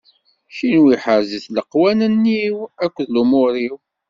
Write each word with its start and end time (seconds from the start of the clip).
Kenwi 0.55 0.95
ḥerzet 1.03 1.45
leqwanen-iw 1.57 2.57
akked 2.83 3.07
lumuṛ-iw. 3.13 3.75